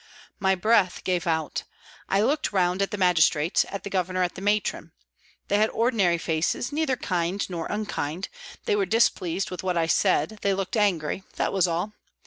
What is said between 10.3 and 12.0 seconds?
they looked angry that was all.